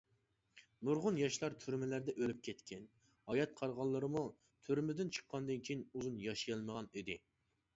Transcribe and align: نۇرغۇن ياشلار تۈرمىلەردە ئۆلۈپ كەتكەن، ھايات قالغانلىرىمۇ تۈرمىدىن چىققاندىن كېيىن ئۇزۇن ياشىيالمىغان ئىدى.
نۇرغۇن 0.87 1.17
ياشلار 1.19 1.55
تۈرمىلەردە 1.63 2.15
ئۆلۈپ 2.23 2.39
كەتكەن، 2.47 2.87
ھايات 3.27 3.53
قالغانلىرىمۇ 3.61 4.25
تۈرمىدىن 4.71 5.13
چىققاندىن 5.19 5.63
كېيىن 5.69 5.85
ئۇزۇن 5.93 6.19
ياشىيالمىغان 6.25 6.91
ئىدى. 7.03 7.21